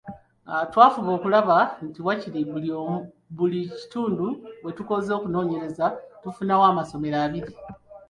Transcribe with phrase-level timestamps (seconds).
[0.71, 2.59] Twafuba okulaba nti waakiri mu
[3.37, 4.25] buli kitundu
[4.63, 5.85] we tukoze okunoonyereza
[6.21, 7.51] tufunawo amasomero abiri.